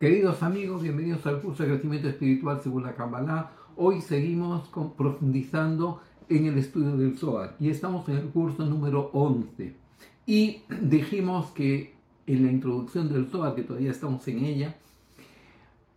Queridos 0.00 0.42
amigos, 0.42 0.82
bienvenidos 0.82 1.26
al 1.26 1.42
curso 1.42 1.62
de 1.62 1.68
crecimiento 1.68 2.08
espiritual 2.08 2.58
según 2.62 2.84
la 2.84 2.94
Kabbalah. 2.94 3.50
Hoy 3.76 4.00
seguimos 4.00 4.66
con- 4.68 4.94
profundizando 4.94 6.00
en 6.30 6.46
el 6.46 6.56
estudio 6.56 6.96
del 6.96 7.18
Zohar 7.18 7.54
y 7.60 7.68
estamos 7.68 8.08
en 8.08 8.16
el 8.16 8.28
curso 8.30 8.64
número 8.64 9.10
11. 9.12 9.76
Y 10.24 10.62
dijimos 10.80 11.50
que 11.50 11.94
en 12.26 12.46
la 12.46 12.50
introducción 12.50 13.12
del 13.12 13.26
Zohar, 13.26 13.54
que 13.54 13.62
todavía 13.62 13.90
estamos 13.90 14.26
en 14.28 14.42
ella, 14.42 14.76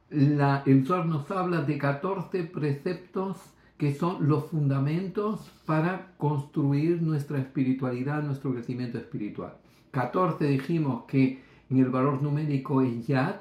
la- 0.09 0.63
el 0.66 0.85
Zohar 0.85 1.05
nos 1.05 1.31
habla 1.31 1.61
de 1.61 1.77
14 1.77 2.44
preceptos 2.44 3.38
que 3.77 3.95
son 3.95 4.27
los 4.27 4.47
fundamentos 4.47 5.49
para 5.66 6.13
construir 6.17 7.02
nuestra 7.02 7.39
espiritualidad, 7.39 8.22
nuestro 8.22 8.52
crecimiento 8.53 8.97
espiritual. 8.97 9.53
14 9.92 10.44
dijimos 10.45 11.05
que 11.05 11.42
en 11.70 11.77
el 11.80 11.89
valor 11.89 12.22
numérico 12.22 12.81
es 12.81 13.08
Yad, 13.08 13.36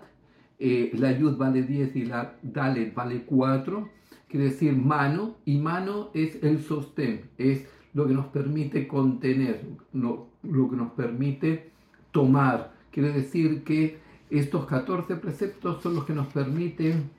eh, 0.64 0.92
la 0.94 1.10
Yud 1.10 1.36
vale 1.36 1.64
10 1.64 1.96
y 1.96 2.04
la 2.04 2.36
Dalet 2.40 2.94
vale 2.94 3.24
4, 3.24 3.88
quiere 4.28 4.44
decir 4.46 4.76
mano, 4.76 5.34
y 5.44 5.58
mano 5.58 6.10
es 6.14 6.40
el 6.44 6.62
sostén, 6.62 7.22
es 7.36 7.66
lo 7.94 8.06
que 8.06 8.14
nos 8.14 8.26
permite 8.26 8.86
contener, 8.86 9.60
lo, 9.92 10.28
lo 10.44 10.70
que 10.70 10.76
nos 10.76 10.92
permite 10.92 11.72
tomar. 12.12 12.74
Quiere 12.92 13.10
decir 13.10 13.64
que 13.64 13.98
estos 14.30 14.66
14 14.66 15.16
preceptos 15.16 15.82
son 15.82 15.96
los 15.96 16.04
que 16.04 16.12
nos 16.12 16.28
permiten 16.28 17.10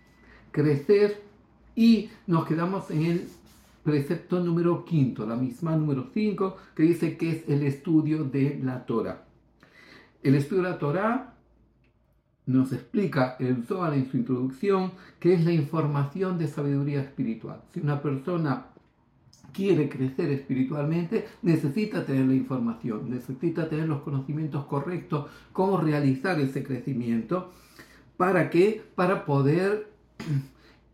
crecer 0.51 1.21
y 1.75 2.11
nos 2.27 2.45
quedamos 2.45 2.91
en 2.91 3.03
el 3.03 3.27
precepto 3.83 4.39
número 4.39 4.85
quinto, 4.85 5.27
la 5.27 5.35
misma 5.35 5.75
número 5.75 6.07
5, 6.13 6.55
que 6.77 6.83
dice 6.83 7.17
que 7.17 7.29
es 7.29 7.49
el 7.49 7.63
estudio 7.63 8.23
de 8.23 8.57
la 8.63 8.85
Torah. 8.85 9.25
El 10.23 10.35
estudio 10.35 10.63
de 10.63 10.69
la 10.69 10.79
Torah 10.79 11.32
nos 12.45 12.73
explica 12.73 13.35
el 13.39 13.63
Zohar 13.63 13.93
en 13.93 14.09
su 14.09 14.17
introducción 14.17 14.91
que 15.19 15.33
es 15.33 15.45
la 15.45 15.53
información 15.53 16.37
de 16.37 16.47
sabiduría 16.47 17.01
espiritual. 17.01 17.61
Si 17.73 17.79
una 17.79 18.01
persona 18.01 18.67
quiere 19.53 19.87
crecer 19.87 20.31
espiritualmente, 20.31 21.27
necesita 21.41 22.05
tener 22.05 22.25
la 22.25 22.33
información, 22.33 23.09
necesita 23.09 23.69
tener 23.69 23.87
los 23.87 24.01
conocimientos 24.01 24.65
correctos, 24.65 25.27
cómo 25.53 25.77
realizar 25.77 26.39
ese 26.39 26.63
crecimiento, 26.63 27.51
¿para 28.17 28.49
qué? 28.49 28.81
Para 28.95 29.25
poder 29.25 29.91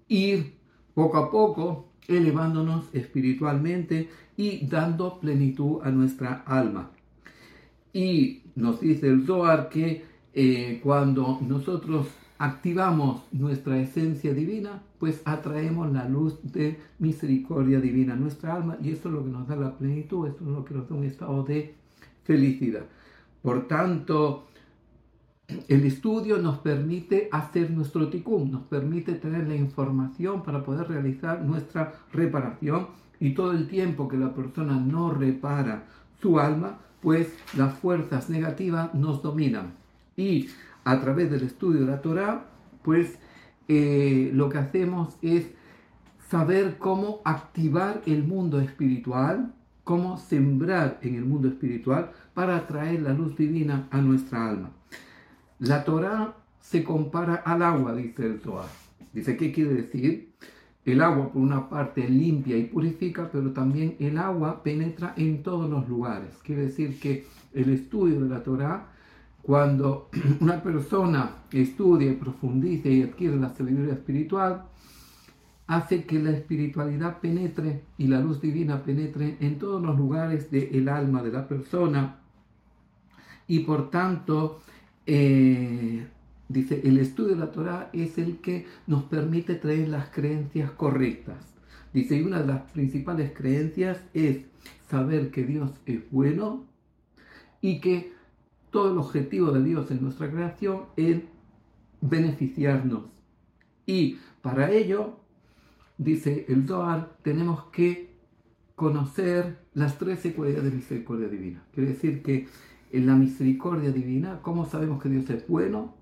ir 0.08 0.54
poco 0.94 1.18
a 1.18 1.32
poco 1.32 1.90
elevándonos 2.08 2.86
espiritualmente 2.94 4.10
y 4.36 4.66
dando 4.68 5.20
plenitud 5.20 5.80
a 5.84 5.92
nuestra 5.92 6.44
alma. 6.46 6.92
Y 7.94 8.44
nos 8.56 8.82
dice 8.82 9.08
el 9.08 9.26
Zohar 9.26 9.70
que 9.70 10.09
eh, 10.34 10.80
cuando 10.84 11.40
nosotros 11.42 12.08
activamos 12.38 13.24
nuestra 13.32 13.80
esencia 13.80 14.34
divina, 14.34 14.82
pues 14.98 15.22
atraemos 15.26 15.92
la 15.92 16.08
luz 16.08 16.40
de 16.44 16.80
misericordia 17.00 17.80
divina 17.80 18.14
a 18.14 18.18
nuestra 18.18 18.56
alma 18.56 18.78
y 18.82 18.92
eso 18.92 19.10
es 19.10 19.14
lo 19.14 19.24
que 19.24 19.30
nos 19.32 19.48
da 19.48 19.56
la 19.56 19.78
plenitud, 19.78 20.28
eso 20.28 20.38
es 20.40 20.48
lo 20.48 20.64
que 20.64 20.74
nos 20.74 20.88
da 20.88 20.96
un 20.96 21.04
estado 21.04 21.44
de 21.44 21.76
felicidad. 22.24 22.86
Por 23.42 23.68
tanto, 23.68 24.48
el 25.68 25.86
estudio 25.86 26.38
nos 26.38 26.60
permite 26.60 27.28
hacer 27.32 27.72
nuestro 27.72 28.08
tikkun, 28.10 28.52
nos 28.52 28.64
permite 28.64 29.14
tener 29.16 29.48
la 29.48 29.56
información 29.56 30.44
para 30.44 30.64
poder 30.64 30.88
realizar 30.88 31.42
nuestra 31.42 31.94
reparación 32.14 32.88
y 33.20 33.34
todo 33.34 33.52
el 33.52 33.68
tiempo 33.68 34.08
que 34.08 34.18
la 34.18 34.34
persona 34.34 34.80
no 34.80 35.12
repara 35.12 35.88
su 36.22 36.40
alma, 36.40 36.78
pues 37.02 37.34
las 37.58 37.74
fuerzas 37.80 38.30
negativas 38.30 38.94
nos 38.94 39.22
dominan. 39.24 39.74
Y 40.20 40.50
a 40.84 41.00
través 41.00 41.32
del 41.32 41.44
estudio 41.44 41.80
de 41.80 41.86
la 41.86 42.02
Torah, 42.02 42.46
pues 42.84 43.18
eh, 43.70 44.32
lo 44.34 44.50
que 44.50 44.58
hacemos 44.58 45.18
es 45.22 45.46
saber 46.28 46.78
cómo 46.78 47.22
activar 47.24 48.02
el 48.06 48.26
mundo 48.26 48.60
espiritual, 48.60 49.54
cómo 49.86 50.18
sembrar 50.18 51.00
en 51.04 51.16
el 51.16 51.24
mundo 51.24 51.48
espiritual 51.48 52.12
para 52.34 52.58
atraer 52.58 53.02
la 53.02 53.14
luz 53.14 53.38
divina 53.38 53.88
a 53.92 54.02
nuestra 54.02 54.50
alma. 54.50 54.72
La 55.60 55.86
Torah 55.86 56.36
se 56.60 56.84
compara 56.84 57.36
al 57.36 57.62
agua, 57.62 57.96
dice 57.96 58.26
el 58.26 58.42
Zohar. 58.42 58.68
Dice, 59.14 59.38
¿qué 59.38 59.54
quiere 59.54 59.74
decir? 59.74 60.34
El 60.84 61.02
agua, 61.02 61.32
por 61.32 61.42
una 61.42 61.70
parte, 61.70 62.10
limpia 62.10 62.58
y 62.58 62.66
purifica, 62.66 63.30
pero 63.32 63.52
también 63.52 63.96
el 64.00 64.18
agua 64.18 64.64
penetra 64.64 65.14
en 65.16 65.44
todos 65.44 65.70
los 65.70 65.88
lugares. 65.88 66.38
Quiere 66.44 66.64
decir 66.64 67.00
que 67.00 67.26
el 67.54 67.70
estudio 67.70 68.20
de 68.20 68.28
la 68.30 68.44
Torah, 68.44 68.99
cuando 69.42 70.10
una 70.40 70.62
persona 70.62 71.32
estudia 71.52 72.12
y 72.12 72.16
profundiza 72.16 72.90
y 72.90 73.04
adquiere 73.04 73.38
la 73.38 73.50
sabiduría 73.50 73.94
espiritual, 73.94 74.64
hace 75.68 76.04
que 76.04 76.20
la 76.20 76.32
espiritualidad 76.32 77.20
penetre 77.20 77.84
y 77.98 78.08
la 78.08 78.20
luz 78.20 78.42
divina 78.42 78.84
penetre 78.84 79.38
en 79.40 79.60
todos 79.60 79.82
los 79.82 79.98
lugares 79.98 80.50
del 80.50 80.90
alma 80.90 81.22
de 81.22 81.32
la 81.32 81.48
persona. 81.48 82.18
Y 83.48 83.60
por 83.60 83.92
tanto, 83.92 84.62
eh, 85.06 86.08
dice, 86.48 86.82
el 86.84 86.98
estudio 86.98 87.36
de 87.36 87.40
la 87.40 87.52
Torah 87.52 87.90
es 87.94 88.18
el 88.18 88.38
que 88.38 88.66
nos 88.88 89.04
permite 89.04 89.56
traer 89.56 89.90
las 89.90 90.10
creencias 90.10 90.72
correctas. 90.72 91.38
Dice, 91.94 92.18
y 92.18 92.24
una 92.24 92.42
de 92.42 92.48
las 92.48 92.72
principales 92.72 93.32
creencias 93.36 94.04
es 94.14 94.46
saber 94.90 95.32
que 95.32 95.44
Dios 95.44 95.72
es 95.86 96.10
bueno 96.12 96.66
y 97.62 97.80
que 97.80 98.14
todo 98.72 98.92
el 98.92 98.98
objetivo 98.98 99.52
de 99.52 99.64
Dios 99.64 99.92
en 99.92 100.02
nuestra 100.02 100.30
creación 100.30 100.86
es 100.96 101.22
beneficiarnos. 102.02 103.06
Y 103.86 104.18
para 104.42 104.72
ello, 104.72 105.18
dice 105.98 106.46
el 106.48 106.68
Zohar, 106.68 107.18
tenemos 107.24 107.66
que 107.66 108.10
conocer 108.76 109.60
las 109.74 109.98
13 109.98 110.34
cualidades 110.34 110.72
de 110.72 110.78
misericordia 110.78 111.28
divina. 111.28 111.64
Quiere 111.74 111.90
decir 111.90 112.22
que 112.22 112.48
en 112.92 113.06
la 113.06 113.16
misericordia 113.16 113.92
divina, 113.92 114.40
¿cómo 114.42 114.66
sabemos 114.66 115.02
que 115.02 115.10
Dios 115.10 115.30
es 115.30 115.48
bueno? 115.48 115.96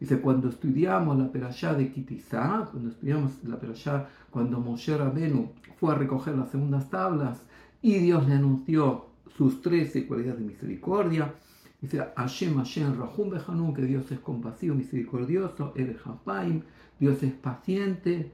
Dice, 0.00 0.20
cuando 0.20 0.48
estudiamos 0.48 1.18
la 1.18 1.30
perashá 1.30 1.74
de 1.74 1.90
Kitizá, 1.90 2.68
cuando 2.70 2.90
estudiamos 2.90 3.42
la 3.44 3.58
perashá, 3.58 4.08
cuando 4.30 4.60
Moshe 4.60 4.96
Rabenu 4.96 5.52
fue 5.78 5.92
a 5.92 5.98
recoger 5.98 6.36
las 6.36 6.50
segundas 6.50 6.88
tablas 6.90 7.44
y 7.82 7.98
Dios 7.98 8.28
le 8.28 8.34
anunció 8.34 9.06
sus 9.36 9.60
13 9.62 10.06
cualidades 10.06 10.40
de 10.40 10.46
misericordia, 10.46 11.34
dice, 11.80 12.04
Hashem, 12.16 12.56
Hashem, 12.56 12.98
Rahum 12.98 13.30
Behanun, 13.30 13.74
que 13.74 13.82
Dios 13.82 14.10
es 14.10 14.20
compasivo, 14.20 14.74
misericordioso, 14.74 15.72
El 15.76 15.96
Hapaim, 16.04 16.62
Dios 16.98 17.22
es 17.22 17.32
paciente, 17.32 18.32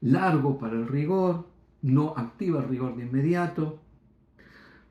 largo 0.00 0.58
para 0.58 0.74
el 0.74 0.86
rigor, 0.86 1.46
no 1.82 2.14
activa 2.16 2.62
el 2.62 2.68
rigor 2.68 2.96
de 2.96 3.04
inmediato, 3.04 3.80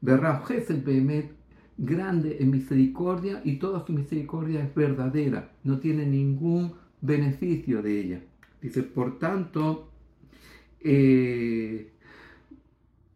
Berrab 0.02 0.44
el 0.52 0.82
Behemet, 0.82 1.32
grande 1.78 2.38
en 2.40 2.52
misericordia 2.52 3.42
y 3.44 3.56
toda 3.56 3.86
su 3.86 3.94
misericordia 3.94 4.64
es 4.64 4.76
verdadera, 4.76 5.52
no 5.64 5.80
tiene 5.80 6.06
ningún 6.06 6.74
beneficio 7.02 7.82
de 7.82 8.00
ella. 8.00 8.22
Dice, 8.62 8.84
por 8.84 9.18
tanto, 9.18 9.90
eh, 10.82 11.92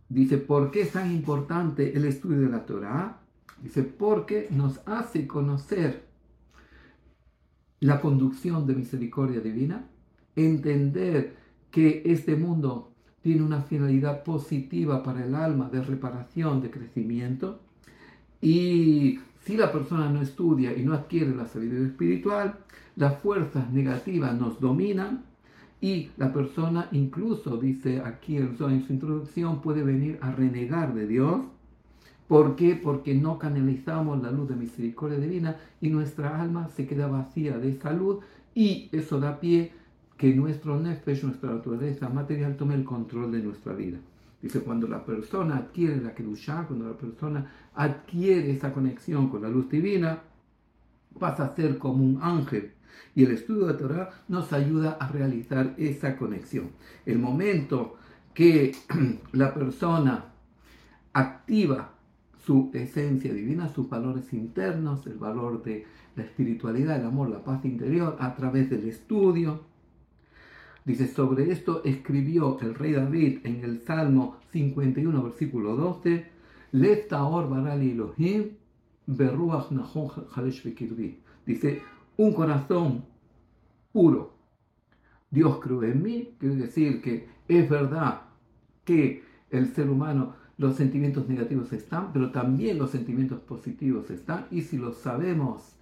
dice, 0.10 0.38
¿por 0.38 0.72
qué 0.72 0.82
es 0.82 0.92
tan 0.92 1.12
importante 1.12 1.96
el 1.96 2.06
estudio 2.06 2.42
de 2.42 2.50
la 2.50 2.66
Torah? 2.66 3.22
Dice, 3.62 3.84
porque 3.84 4.48
nos 4.52 4.80
hace 4.88 5.28
conocer 5.28 6.06
la 7.80 8.00
conducción 8.02 8.66
de 8.68 8.76
misericordia 8.76 9.40
divina, 9.40 9.88
entender 10.36 11.36
que 11.72 12.04
este 12.06 12.36
mundo 12.36 12.92
tiene 13.22 13.44
una 13.44 13.62
finalidad 13.62 14.24
positiva 14.24 15.04
para 15.04 15.26
el 15.26 15.36
alma 15.36 15.70
de 15.70 15.82
reparación, 15.82 16.62
de 16.62 16.72
crecimiento, 16.72 17.60
y 18.42 19.20
si 19.46 19.58
la 19.58 19.72
persona 19.72 20.10
no 20.10 20.22
estudia 20.22 20.78
y 20.78 20.84
no 20.84 20.94
adquiere 20.94 21.36
la 21.36 21.48
sabiduría 21.48 21.88
espiritual, 21.88 22.60
las 22.96 23.18
fuerzas 23.20 23.72
negativas 23.72 24.40
nos 24.40 24.60
dominan 24.60 25.26
Y 25.80 26.10
la 26.18 26.34
persona 26.34 26.90
incluso, 26.92 27.58
dice 27.58 28.02
aquí 28.02 28.38
en 28.38 28.58
su 28.58 28.94
introducción, 28.94 29.62
puede 29.62 29.84
venir 29.84 30.18
a 30.22 30.32
renegar 30.32 30.94
de 30.96 31.08
Dios. 31.08 31.46
¿Por 32.28 32.56
qué? 32.56 32.76
Porque 32.76 33.16
no 33.16 33.40
canalizamos 33.40 34.22
la 34.22 34.32
luz 34.32 34.50
de 34.50 34.56
misericordia 34.56 35.18
divina 35.18 35.58
y 35.80 35.90
nuestra 35.90 36.42
alma 36.42 36.70
se 36.70 36.86
queda 36.86 37.08
vacía 37.08 37.58
de 37.58 37.76
salud 37.80 38.20
y 38.54 38.90
eso 38.92 39.20
da 39.20 39.40
pie 39.40 39.72
que 40.18 40.34
nuestro 40.36 40.80
nefesh, 40.80 41.24
nuestra 41.24 41.52
naturaleza 41.52 42.10
material, 42.10 42.58
tome 42.58 42.76
el 42.76 42.84
control 42.84 43.32
de 43.32 43.40
nuestra 43.40 43.74
vida. 43.74 44.00
Dice, 44.42 44.62
cuando 44.62 44.88
la 44.88 45.06
persona 45.06 45.58
adquiere 45.58 46.02
la 46.02 46.14
Kedushá, 46.14 46.66
cuando 46.68 46.88
la 46.88 46.98
persona 46.98 47.50
adquiere 47.76 48.52
esa 48.52 48.74
conexión 48.74 49.30
con 49.30 49.42
la 49.42 49.50
luz 49.50 49.70
divina, 49.70 50.22
pasa 51.20 51.46
a 51.46 51.56
ser 51.56 51.78
como 51.78 52.04
un 52.04 52.20
ángel. 52.22 52.74
Y 53.16 53.24
el 53.24 53.32
estudio 53.32 53.68
de 53.68 53.74
Torah 53.76 54.10
nos 54.28 54.52
ayuda 54.54 54.98
a 55.00 55.08
realizar 55.08 55.74
esa 55.78 56.18
conexión. 56.18 56.72
El 57.06 57.20
momento 57.20 57.98
que 58.34 58.76
la 59.32 59.54
persona 59.54 60.26
activa 61.14 61.97
su 62.48 62.72
esencia 62.74 63.34
divina, 63.34 63.68
sus 63.68 63.90
valores 63.90 64.32
internos, 64.32 65.06
el 65.06 65.18
valor 65.18 65.62
de 65.64 65.86
la 66.16 66.24
espiritualidad, 66.24 66.96
el 66.98 67.06
amor, 67.06 67.30
la 67.30 67.44
paz 67.44 67.66
interior, 67.66 68.16
a 68.22 68.36
través 68.36 68.70
del 68.70 68.88
estudio. 68.88 69.66
Dice, 70.86 71.08
sobre 71.08 71.52
esto 71.52 71.84
escribió 71.84 72.58
el 72.62 72.74
rey 72.74 72.94
David 72.94 73.40
en 73.44 73.66
el 73.66 73.82
Salmo 73.82 74.38
51, 74.54 75.24
versículo 75.24 75.76
12, 75.76 76.26
Leftaor 76.72 77.50
barali 77.50 77.92
Elohim, 77.92 78.52
nahon 79.08 80.10
Dice, 81.46 81.82
un 82.16 82.34
corazón 82.34 83.04
puro. 83.92 84.38
Dios 85.30 85.60
creó 85.62 85.84
en 85.84 86.02
mí, 86.02 86.30
quiere 86.40 86.56
decir 86.56 87.02
que 87.02 87.28
es 87.50 87.70
verdad 87.70 88.22
que 88.86 89.22
el 89.50 89.74
ser 89.76 89.90
humano, 89.90 90.47
los 90.58 90.76
sentimientos 90.76 91.28
negativos 91.30 91.72
están, 91.74 92.12
pero 92.14 92.32
también 92.32 92.78
los 92.78 92.92
sentimientos 92.92 93.40
positivos 93.42 94.10
están, 94.10 94.48
y 94.52 94.62
si 94.62 94.78
los 94.78 94.98
sabemos 94.98 95.76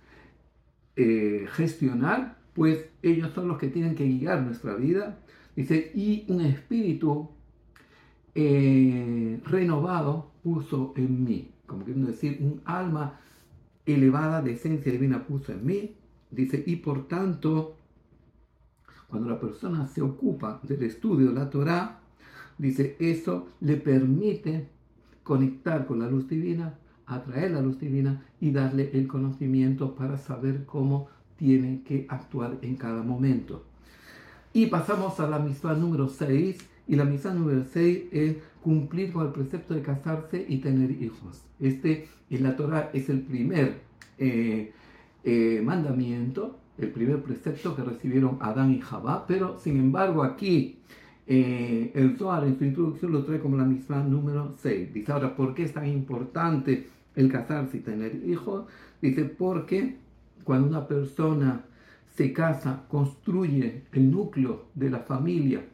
eh, 0.95 1.48
gestionar, 1.54 2.38
pues 2.54 2.89
ellos 3.01 3.31
son 3.33 3.48
los 3.48 3.57
que 3.57 3.68
tienen 3.68 3.95
que 3.95 4.07
guiar 4.07 4.42
nuestra 4.42 4.75
vida. 4.75 5.19
Dice, 5.56 5.92
y 5.95 6.25
un 6.27 6.42
espíritu 6.42 7.30
eh, 8.33 9.39
renovado 9.45 10.31
puso 10.44 10.94
en 10.98 11.24
mí, 11.24 11.51
como 11.66 11.86
quiero 11.86 12.01
decir, 12.01 12.38
un 12.42 12.62
alma 12.66 13.19
elevada 13.86 14.42
de 14.42 14.54
esencia 14.54 14.92
divina 14.92 15.25
puso 15.25 15.54
en 15.54 15.66
mí, 15.66 15.95
Dice, 16.36 16.63
y 16.66 16.75
por 16.78 17.07
tanto, 17.07 17.78
cuando 19.07 19.30
la 19.30 19.39
persona 19.39 19.88
se 19.88 20.01
ocupa 20.01 20.60
del 20.63 20.83
estudio 20.83 21.28
de 21.30 21.33
la 21.33 21.50
Torah, 21.50 22.01
dice, 22.57 22.96
eso 23.00 23.48
le 23.62 23.78
permite 23.78 24.68
conectar 25.24 25.86
con 25.86 26.00
la 26.00 26.10
luz 26.10 26.28
divina, 26.28 26.78
atraer 27.06 27.52
la 27.52 27.62
luz 27.62 27.80
divina 27.80 28.24
y 28.40 28.52
darle 28.52 28.92
el 28.94 29.07
conocimiento 29.07 29.96
para 29.96 30.18
saber 30.18 30.66
cómo 30.66 31.07
tiene 31.38 31.81
que 31.84 32.06
actuar 32.10 32.57
en 32.62 32.75
cada 32.75 33.04
momento. 33.04 33.66
Y 34.54 34.68
pasamos 34.68 35.19
a 35.19 35.28
la 35.28 35.40
misa 35.40 35.74
número 35.74 36.07
6, 36.07 36.57
y 36.88 36.96
la 36.96 37.06
misa 37.06 37.34
número 37.34 37.63
6 37.63 38.04
es 38.12 38.38
cumplir 38.62 39.12
con 39.12 39.25
el 39.25 39.34
precepto 39.34 39.74
de 39.74 39.81
casarse 39.81 40.46
y 40.48 40.57
tener 40.57 40.92
hijos. 40.92 41.44
Este 41.60 42.07
en 42.30 42.44
la 42.44 42.56
Torah 42.56 42.90
es 42.94 43.10
el 43.10 43.22
primer 43.22 43.81
eh, 44.18 44.72
eh, 45.24 45.62
mandamiento, 45.63 46.60
el 46.78 46.92
primer 46.92 47.22
precepto 47.22 47.75
que 47.75 47.84
recibieron 47.84 48.38
Adán 48.42 48.74
y 48.74 48.81
Jabá, 48.81 49.25
pero 49.28 49.60
sin 49.60 49.78
embargo 49.78 50.24
aquí 50.24 50.80
eh, 51.27 51.92
el 51.95 52.18
Zohar 52.18 52.44
en 52.44 52.57
su 52.57 52.66
introducción 52.66 53.12
lo 53.12 53.24
trae 53.24 53.39
como 53.39 53.57
la 53.57 53.66
misma 53.66 54.04
número 54.04 54.54
6. 54.57 54.94
Dice 54.94 55.12
ahora, 55.12 55.36
¿por 55.36 55.54
qué 55.54 55.63
es 55.63 55.74
tan 55.74 55.88
importante 55.88 56.88
el 57.16 57.31
casarse 57.31 57.77
y 57.77 57.81
tener 57.81 58.16
hijos? 58.27 58.66
Dice, 59.01 59.25
porque 59.25 59.98
cuando 60.44 60.68
una 60.68 60.88
persona 60.88 61.66
se 62.16 62.31
casa, 62.31 62.83
construye 62.88 63.83
el 63.92 64.12
núcleo 64.12 64.66
de 64.74 64.89
la 64.89 65.00
familia, 65.00 65.66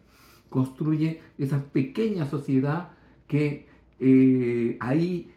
construye 0.49 1.21
esa 1.37 1.63
pequeña 1.63 2.25
sociedad 2.25 2.89
que 3.27 3.67
eh, 3.99 4.77
ahí 4.79 5.31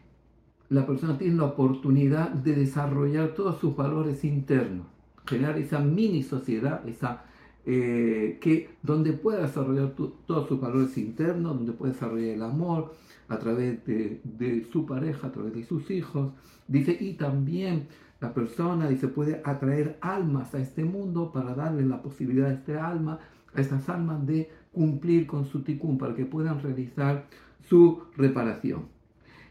la 0.71 0.87
persona 0.87 1.19
tiene 1.19 1.37
la 1.37 1.45
oportunidad 1.45 2.31
de 2.31 2.55
desarrollar 2.55 3.35
todos 3.35 3.61
sus 3.61 3.77
valores 3.77 4.25
internos, 4.25 4.87
generar 5.27 5.59
esa 5.59 5.79
mini 5.79 6.23
sociedad, 6.23 6.87
esa, 6.89 7.25
eh, 7.67 8.39
que, 8.41 8.71
donde 8.83 9.13
pueda 9.13 9.43
desarrollar 9.43 9.95
todos 10.27 10.49
sus 10.49 10.61
valores 10.61 10.97
internos, 10.99 11.57
donde 11.57 11.73
puede 11.73 11.93
desarrollar 11.93 12.35
el 12.35 12.43
amor 12.43 12.95
a 13.29 13.39
través 13.39 13.85
de, 13.87 14.21
de, 14.25 14.65
su 14.71 14.85
pareja, 14.85 15.29
a 15.29 15.33
través 15.33 15.55
de 15.55 15.65
sus 15.65 15.91
hijos. 15.91 16.33
Dice, 16.69 16.97
y 16.99 17.15
también 17.15 17.89
la 18.21 18.35
persona 18.35 18.89
dice, 18.89 19.09
puede 19.09 19.41
atraer 19.45 19.99
almas 20.01 20.55
a 20.55 20.61
este 20.61 20.85
mundo 20.85 21.33
para 21.33 21.55
darle 21.55 21.85
la 21.87 22.03
posibilidad 22.03 22.49
a 22.49 22.55
este 22.55 22.77
alma, 22.77 23.19
a 23.55 23.61
estas 23.61 23.89
almas 23.89 24.27
de 24.27 24.51
cumplir 24.73 25.27
con 25.27 25.47
su 25.47 25.63
tikkun, 25.63 25.99
para 25.99 26.15
que 26.15 26.27
puedan 26.27 26.61
realizar 26.63 27.27
su 27.69 28.03
reparación. 28.17 28.89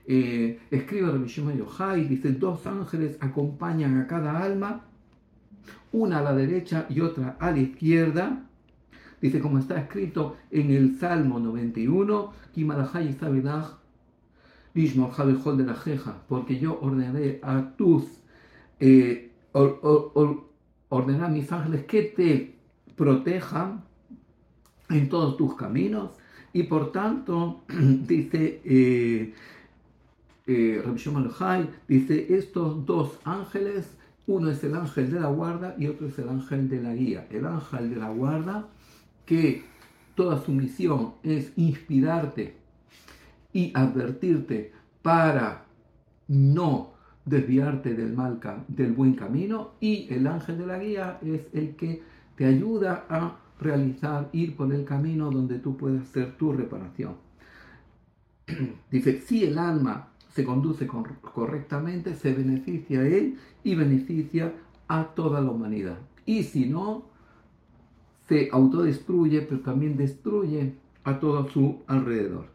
Eh, 0.06 0.60
escribe 0.70 1.08
Rabbi 1.12 1.28
Shimon 1.28 1.58
Yochai, 1.58 2.08
dice, 2.08 2.32
dos 2.34 2.68
ángeles 2.68 3.18
acompañan 3.22 4.00
a 4.00 4.08
cada 4.08 4.38
alma, 4.44 4.86
una 5.92 6.20
a 6.20 6.22
la 6.22 6.34
derecha 6.34 6.86
y 6.90 7.02
otra 7.02 7.38
a 7.40 7.52
la 7.52 7.60
izquierda. 7.60 8.46
Dice, 9.22 9.40
como 9.40 9.58
está 9.58 9.80
escrito 9.80 10.36
en 10.52 10.72
el 10.72 10.98
Salmo 10.98 11.40
91, 11.40 12.34
de 15.58 15.66
la 15.66 15.76
jeja, 15.76 16.24
porque 16.28 16.60
yo 16.60 16.80
ordenaré 16.82 17.40
a 17.44 17.76
tus, 17.78 18.04
eh, 18.80 19.32
a 21.24 21.28
mis 21.30 21.52
ángeles 21.52 21.86
que 21.86 22.04
te 22.04 22.56
protejan 22.96 23.84
en 24.90 25.10
todos 25.10 25.38
tus 25.38 25.56
caminos. 25.56 26.12
Y 26.54 26.64
por 26.64 26.92
tanto, 26.92 27.64
dice, 28.08 28.62
eh, 28.64 29.34
eh, 30.46 30.84
dice, 31.88 32.36
estos 32.36 32.86
dos 32.86 33.20
ángeles, 33.24 33.96
uno 34.28 34.50
es 34.50 34.64
el 34.64 34.76
ángel 34.76 35.12
de 35.12 35.20
la 35.20 35.28
guarda 35.28 35.76
y 35.78 35.88
otro 35.88 36.08
es 36.08 36.18
el 36.18 36.30
ángel 36.30 36.70
de 36.70 36.82
la 36.82 36.94
guía. 36.94 37.28
El 37.30 37.46
ángel 37.46 37.90
de 37.90 37.96
la 37.98 38.10
guarda, 38.10 38.68
que 39.26 39.64
toda 40.16 40.42
su 40.44 40.52
misión 40.52 41.14
es 41.24 41.52
inspirarte 41.58 42.56
y 43.52 43.72
advertirte 43.76 44.72
para 45.02 45.66
no 46.28 46.94
desviarte 47.26 47.94
del 47.94 48.14
mal 48.14 48.40
del 48.68 48.94
buen 48.94 49.14
camino 49.14 49.72
y 49.80 50.08
el 50.14 50.28
ángel 50.28 50.58
de 50.58 50.66
la 50.66 50.78
guía 50.78 51.20
es 51.22 51.42
el 51.54 51.76
que 51.76 52.04
te 52.36 52.46
ayuda 52.46 53.06
a 53.10 53.38
realizar 53.60 54.30
ir 54.34 54.56
por 54.56 54.74
el 54.74 54.84
camino 54.84 55.32
donde 55.32 55.60
tú 55.60 55.78
puedes 55.78 56.02
hacer 56.02 56.36
tu 56.36 56.52
reparación 56.52 57.16
dice 58.92 59.22
si 59.22 59.46
el 59.46 59.58
alma 59.58 60.10
se 60.34 60.46
conduce 60.46 60.88
correctamente, 60.88 62.16
se 62.16 62.34
beneficia 62.34 63.02
a 63.02 63.08
él 63.08 63.38
y 63.64 63.76
beneficia 63.76 64.54
a 64.88 65.06
toda 65.16 65.42
la 65.42 65.52
humanidad. 65.52 65.98
Y 66.26 66.44
si 66.44 66.66
no, 66.66 67.04
se 68.28 68.50
autodestruye, 68.52 69.42
pero 69.42 69.62
también 69.62 69.96
destruye 69.96 70.74
a 71.04 71.20
todo 71.20 71.48
su 71.50 71.82
alrededor. 71.88 72.46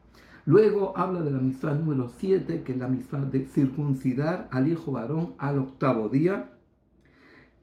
Luego 0.45 0.97
habla 0.97 1.21
de 1.21 1.31
la 1.31 1.39
amistad 1.39 1.79
número 1.79 2.11
7, 2.19 2.63
que 2.63 2.73
es 2.73 2.79
la 2.79 2.87
amistad 2.87 3.19
de 3.19 3.45
circuncidar 3.45 4.49
al 4.51 4.67
hijo 4.67 4.93
varón 4.93 5.35
al 5.39 5.59
octavo 5.59 6.09
día. 6.09 6.51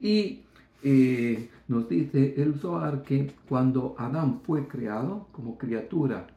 Y 0.00 0.44
eh, 0.82 1.50
nos 1.68 1.88
dice 1.88 2.40
el 2.40 2.54
Zohar 2.54 3.02
que 3.02 3.32
cuando 3.48 3.96
Adán 3.98 4.40
fue 4.44 4.68
creado 4.68 5.26
como 5.32 5.58
criatura 5.58 6.28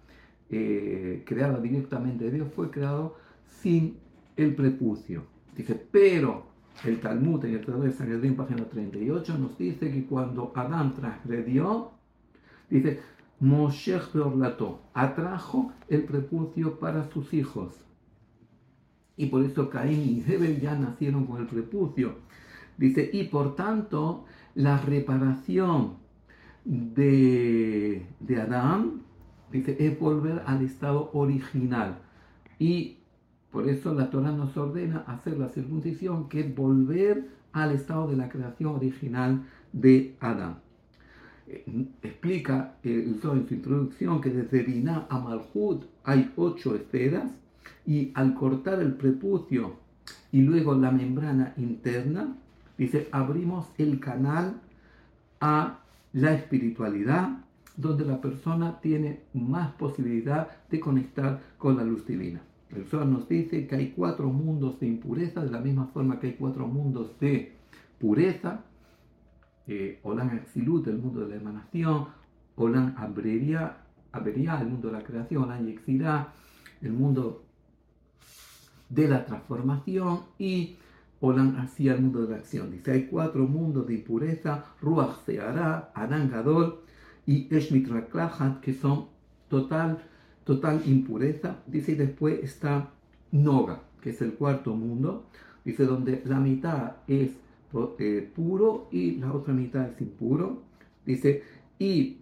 eh, 0.49 1.23
creada 1.27 1.59
directamente 1.59 2.25
de 2.25 2.31
Dios, 2.31 2.47
fue 2.55 2.71
creado 2.71 3.15
sin 3.49 3.97
el 4.35 4.55
prepucio. 4.55 5.23
Dice, 5.55 5.75
pero 5.75 6.47
el 6.85 6.99
Talmud 7.01 7.43
en 7.45 7.55
el 7.55 7.61
Tratado 7.61 7.83
de 7.83 7.91
Sanedrín, 7.91 8.35
página 8.35 8.63
38, 8.65 9.37
nos 9.37 9.57
dice 9.57 9.91
que 9.91 10.05
cuando 10.05 10.53
Adán 10.55 10.95
transgredió, 10.95 11.91
dice, 12.69 13.01
Moshe 13.39 13.99
Beorlato 14.13 14.81
atrajo 14.93 15.71
el 15.87 16.03
prepucio 16.03 16.79
para 16.79 17.09
sus 17.09 17.33
hijos. 17.33 17.73
Y 19.17 19.25
por 19.25 19.43
eso 19.43 19.69
Caín 19.69 20.01
y 20.01 20.23
Hebel 20.31 20.61
ya 20.61 20.75
nacieron 20.75 21.25
con 21.25 21.41
el 21.41 21.47
prepucio. 21.47 22.15
Dice, 22.77 23.09
y 23.11 23.25
por 23.25 23.55
tanto, 23.55 24.25
la 24.55 24.77
reparación 24.77 25.97
de, 26.63 28.05
de 28.21 28.41
Adán, 28.41 29.01
dice, 29.51 29.75
es 29.79 29.99
volver 29.99 30.43
al 30.45 30.63
estado 30.63 31.09
original. 31.13 31.99
Y 32.59 32.98
por 33.51 33.67
eso 33.67 33.93
la 33.93 34.09
Torah 34.09 34.31
nos 34.31 34.55
ordena 34.57 35.03
hacer 35.07 35.37
la 35.37 35.49
circuncisión, 35.49 36.29
que 36.29 36.41
es 36.41 36.55
volver 36.55 37.27
al 37.51 37.71
estado 37.71 38.07
de 38.07 38.17
la 38.17 38.29
creación 38.29 38.75
original 38.75 39.43
de 39.73 40.15
Adán. 40.19 40.59
eh, 41.47 41.87
explica 42.03 42.75
Zohar 43.21 43.37
en 43.37 43.47
su 43.47 43.53
introducción 43.55 44.21
que 44.21 44.29
desde 44.29 44.63
Binah 44.63 45.07
a 45.09 45.19
Malhut 45.19 45.85
hay 46.03 46.31
ocho 46.35 46.75
esferas 46.75 47.31
y 47.87 48.11
al 48.13 48.35
cortar 48.35 48.79
el 48.81 48.93
prepucio 48.93 49.77
y 50.31 50.41
luego 50.41 50.75
la 50.75 50.91
membrana 50.91 51.53
interna, 51.57 52.35
dice, 52.77 53.07
abrimos 53.11 53.67
el 53.77 53.99
canal 53.99 54.61
a 55.41 55.79
la 56.13 56.33
espiritualidad, 56.33 57.29
donde 57.77 58.05
la 58.05 58.19
persona 58.21 58.79
tiene 58.81 59.21
más 59.33 59.71
posibilidad 59.73 60.49
de 60.69 60.79
conectar 60.79 61.41
con 61.57 61.77
la 61.77 61.83
luz 61.83 62.05
divina. 62.05 62.41
El 62.75 62.85
Zohar 62.85 63.07
nos 63.07 63.27
dice 63.27 63.67
que 63.67 63.75
hay 63.75 63.91
cuatro 63.91 64.29
mundos 64.29 64.79
de 64.79 64.87
impureza, 64.87 65.43
de 65.43 65.51
la 65.51 65.59
misma 65.59 65.87
forma 65.87 66.19
que 66.19 66.27
hay 66.27 66.33
cuatro 66.33 66.67
mundos 66.67 67.19
de 67.19 67.53
pureza. 67.99 68.63
Eh, 69.67 69.99
Olan 70.03 70.29
Axilut, 70.29 70.87
el 70.87 70.97
mundo 70.97 71.21
de 71.21 71.29
la 71.29 71.35
emanación, 71.35 72.07
Olan 72.55 72.95
Abreria, 72.97 73.77
el 74.13 74.67
mundo 74.67 74.87
de 74.87 74.93
la 74.93 75.03
creación, 75.03 75.43
Olan 75.43 75.65
Yexirá, 75.65 76.33
el 76.81 76.93
mundo 76.93 77.43
de 78.89 79.07
la 79.07 79.25
transformación 79.25 80.21
y 80.37 80.77
Olan 81.21 81.57
hacia 81.57 81.93
el 81.93 82.01
mundo 82.01 82.21
de 82.23 82.29
la 82.29 82.37
acción. 82.37 82.71
Dice, 82.71 82.91
hay 82.91 83.07
cuatro 83.07 83.45
mundos 83.45 83.87
de 83.87 83.95
impureza, 83.95 84.65
Ruach 84.81 85.25
Seara, 85.25 85.91
Adán 85.93 86.29
Gadol 86.29 86.79
y 87.25 87.53
Eshmit 87.53 87.89
que 88.61 88.73
son 88.73 89.07
total, 89.49 90.01
total 90.43 90.81
impureza. 90.85 91.57
Dice, 91.67 91.93
y 91.93 91.95
después 91.95 92.39
está 92.43 92.91
Noga, 93.31 93.81
que 94.01 94.11
es 94.11 94.21
el 94.21 94.33
cuarto 94.33 94.75
mundo. 94.75 95.25
Dice, 95.63 95.85
donde 95.85 96.21
la 96.25 96.39
mitad 96.39 96.97
es 97.07 97.31
eh, 97.99 98.31
puro 98.35 98.87
y 98.91 99.15
la 99.17 99.31
otra 99.33 99.53
mitad 99.53 99.87
es 99.89 100.01
impuro. 100.01 100.63
Dice, 101.05 101.43
y 101.77 102.17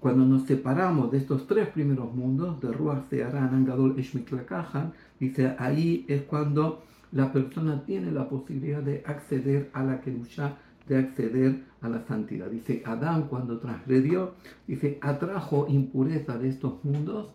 cuando 0.00 0.24
nos 0.24 0.44
separamos 0.44 1.10
de 1.12 1.18
estos 1.18 1.46
tres 1.46 1.68
primeros 1.68 2.14
mundos, 2.14 2.58
de 2.60 2.72
Ruach, 2.72 3.08
Seara, 3.10 3.44
Angadol, 3.44 3.98
Eshmiklakahan, 3.98 4.94
dice 5.20 5.54
ahí 5.58 6.06
es 6.08 6.22
cuando 6.22 6.82
la 7.12 7.32
persona 7.32 7.84
tiene 7.84 8.10
la 8.10 8.28
posibilidad 8.28 8.82
de 8.82 9.02
acceder 9.04 9.68
a 9.74 9.84
la 9.84 10.00
Kedusha, 10.00 10.56
de 10.90 10.98
acceder 10.98 11.62
a 11.80 11.88
la 11.88 12.04
santidad. 12.06 12.50
Dice 12.50 12.82
Adán 12.84 13.28
cuando 13.28 13.60
transgredió, 13.60 14.34
dice 14.66 14.98
atrajo 15.00 15.66
impureza 15.68 16.36
de 16.36 16.48
estos 16.48 16.84
mundos 16.84 17.32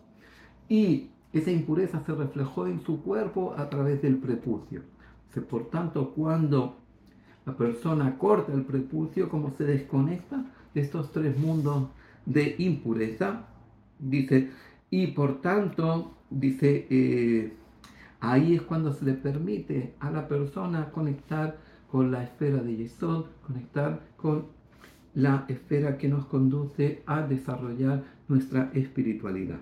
y 0.68 1.08
esa 1.32 1.50
impureza 1.50 2.02
se 2.04 2.14
reflejó 2.14 2.66
en 2.66 2.82
su 2.82 3.02
cuerpo 3.02 3.54
a 3.56 3.68
través 3.70 4.02
del 4.02 4.18
prepucio. 4.18 4.82
Dice, 5.28 5.40
por 5.40 5.70
tanto, 5.70 6.10
cuando 6.10 6.76
la 7.46 7.56
persona 7.56 8.18
corta 8.18 8.52
el 8.52 8.62
prepucio, 8.62 9.30
como 9.30 9.50
se 9.56 9.64
desconecta 9.64 10.44
de 10.74 10.80
estos 10.82 11.10
tres 11.10 11.36
mundos 11.38 11.88
de 12.26 12.56
impureza, 12.58 13.46
dice, 13.98 14.50
y 14.90 15.08
por 15.08 15.40
tanto, 15.40 16.12
dice, 16.28 16.86
eh, 16.90 17.54
ahí 18.20 18.54
es 18.54 18.62
cuando 18.62 18.92
se 18.92 19.06
le 19.06 19.14
permite 19.14 19.94
a 20.00 20.10
la 20.10 20.28
persona 20.28 20.90
conectar 20.90 21.56
con 21.90 22.10
la 22.10 22.24
esfera 22.24 22.62
de 22.62 22.76
Yesod, 22.76 23.26
conectar 23.46 24.00
con 24.16 24.46
la 25.14 25.44
esfera 25.48 25.96
que 25.96 26.08
nos 26.08 26.26
conduce 26.26 27.02
a 27.06 27.22
desarrollar 27.22 28.04
nuestra 28.28 28.70
espiritualidad. 28.74 29.60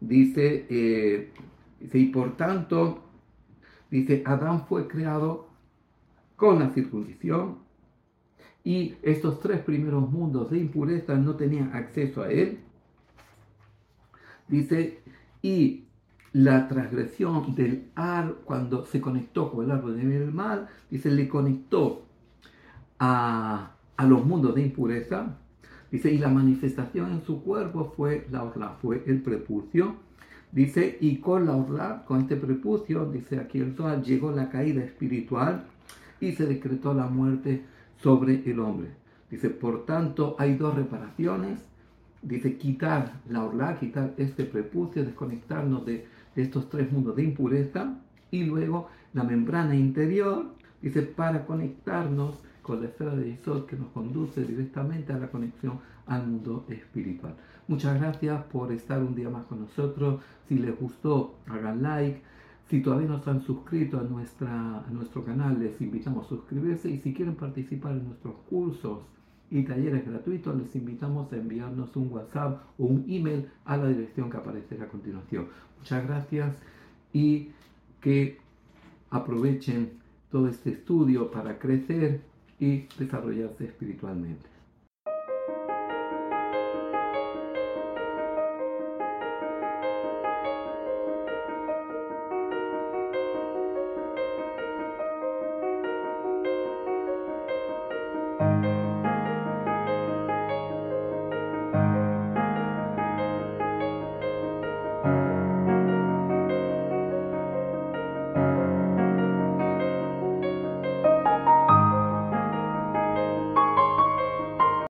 Dice, 0.00 0.66
eh, 0.70 1.32
y 1.92 2.06
por 2.06 2.36
tanto, 2.36 3.04
dice, 3.90 4.22
Adán 4.24 4.66
fue 4.66 4.88
creado 4.88 5.48
con 6.36 6.58
la 6.58 6.70
circuncisión, 6.70 7.66
y 8.66 8.96
estos 9.02 9.38
tres 9.38 9.60
primeros 9.60 10.10
mundos 10.10 10.50
de 10.50 10.58
impureza 10.58 11.14
no 11.14 11.36
tenían 11.36 11.70
acceso 11.72 12.22
a 12.22 12.30
él. 12.32 12.58
Dice, 14.48 14.98
y 15.40 15.84
la 16.36 16.68
transgresión 16.68 17.54
del 17.54 17.88
ar, 17.94 18.34
cuando 18.44 18.84
se 18.84 19.00
conectó 19.00 19.50
con 19.50 19.64
el 19.64 19.70
árbol 19.70 19.96
de 19.96 20.04
bien 20.04 20.20
el 20.20 20.34
mal, 20.34 20.68
dice, 20.90 21.10
le 21.10 21.30
conectó 21.30 22.04
a, 22.98 23.70
los 24.06 24.22
mundos 24.26 24.54
de 24.54 24.60
impureza. 24.60 25.38
Dice, 25.90 26.12
y 26.12 26.18
la 26.18 26.28
manifestación 26.28 27.12
en 27.12 27.22
su 27.24 27.42
cuerpo 27.42 27.94
fue 27.96 28.26
la 28.30 28.44
orla, 28.44 28.76
fue 28.82 29.02
el 29.06 29.22
prepucio. 29.22 29.94
Dice, 30.52 30.98
y 31.00 31.20
con 31.20 31.46
la 31.46 31.56
orla, 31.56 32.04
con 32.06 32.20
este 32.20 32.36
prepucio, 32.36 33.06
dice 33.06 33.38
aquí 33.38 33.60
el 33.60 33.74
sol, 33.74 34.02
llegó 34.02 34.30
la 34.30 34.50
caída 34.50 34.84
espiritual 34.84 35.64
y 36.20 36.32
se 36.32 36.44
decretó 36.44 36.92
la 36.92 37.06
muerte 37.06 37.64
sobre 38.02 38.42
el 38.44 38.60
hombre. 38.60 38.90
Dice, 39.30 39.48
por 39.48 39.86
tanto, 39.86 40.36
hay 40.38 40.54
dos 40.56 40.74
reparaciones. 40.74 41.60
Dice, 42.20 42.58
quitar 42.58 43.20
la 43.26 43.42
orla, 43.42 43.78
quitar 43.78 44.12
este 44.18 44.44
prepucio, 44.44 45.02
desconectarnos 45.02 45.86
de, 45.86 46.06
estos 46.42 46.68
tres 46.68 46.92
mundos 46.92 47.16
de 47.16 47.24
impureza. 47.24 47.98
Y 48.30 48.44
luego 48.44 48.88
la 49.12 49.24
membrana 49.24 49.74
interior, 49.74 50.46
dice, 50.82 51.02
para 51.02 51.46
conectarnos 51.46 52.42
con 52.62 52.80
la 52.80 52.88
esfera 52.88 53.14
de 53.14 53.30
Yesod 53.30 53.66
que 53.66 53.76
nos 53.76 53.88
conduce 53.88 54.44
directamente 54.44 55.12
a 55.12 55.18
la 55.18 55.30
conexión 55.30 55.78
al 56.06 56.26
mundo 56.26 56.66
espiritual. 56.68 57.34
Muchas 57.68 58.00
gracias 58.00 58.44
por 58.44 58.72
estar 58.72 59.02
un 59.02 59.14
día 59.14 59.30
más 59.30 59.44
con 59.46 59.60
nosotros. 59.60 60.20
Si 60.48 60.56
les 60.56 60.78
gustó, 60.78 61.36
hagan 61.46 61.82
like 61.82 62.22
si 62.68 62.80
todavía 62.80 63.08
no 63.08 63.22
se 63.22 63.30
han 63.30 63.42
suscrito 63.42 63.98
a, 63.98 64.02
nuestra, 64.02 64.84
nuestro 64.90 65.24
canal, 65.24 65.58
les 65.58 65.80
invitamos 65.80 66.26
a 66.26 66.28
suscribirse 66.28 66.90
y 66.90 66.98
si 66.98 67.14
quieren 67.14 67.36
participar 67.36 67.92
en 67.92 68.06
nuestros 68.06 68.34
cursos 68.50 69.02
y 69.50 69.62
talleres 69.62 70.06
gratuitos, 70.06 70.56
les 70.56 70.74
invitamos 70.74 71.32
a 71.32 71.36
enviarnos 71.36 71.94
un 71.96 72.12
WhatsApp 72.12 72.62
o 72.78 72.84
un 72.84 73.04
email 73.08 73.48
a 73.64 73.76
la 73.76 73.88
dirección 73.88 74.30
que 74.30 74.36
aparecerá 74.36 74.84
a 74.84 74.88
continuación. 74.88 75.48
Muchas 75.78 76.06
gracias 76.06 76.56
y 77.12 77.50
que 78.00 78.38
aprovechen 79.10 79.92
todo 80.30 80.48
este 80.48 80.70
estudio 80.70 81.30
para 81.30 81.58
crecer 81.58 82.22
y 82.58 82.86
desarrollarse 82.98 83.64
espiritualmente. 83.64 84.55